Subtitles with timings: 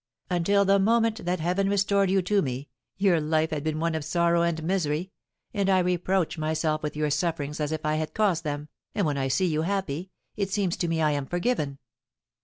[0.31, 4.03] "Until the moment that Heaven restored you to me, your life had been one of
[4.03, 5.11] sorrow and misery,
[5.53, 9.19] and I reproach myself with your sufferings as if I had caused them, and when
[9.19, 11.77] I see you happy, it seems to me I am forgiven.